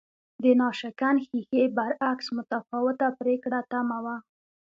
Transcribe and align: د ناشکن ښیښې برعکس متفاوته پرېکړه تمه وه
د 0.43 0.45
ناشکن 0.61 1.15
ښیښې 1.27 1.63
برعکس 1.77 2.27
متفاوته 2.37 3.07
پرېکړه 3.19 3.59
تمه 3.71 3.97
وه 4.03 4.15